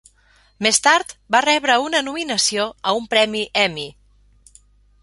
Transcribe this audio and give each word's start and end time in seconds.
Més 0.67 0.79
tard 0.87 1.13
va 1.35 1.41
rebre 1.45 1.75
una 1.89 2.01
nominació 2.09 2.67
a 2.81 2.95
un 3.03 3.07
Premi 3.13 3.47
Emmy. 3.69 3.87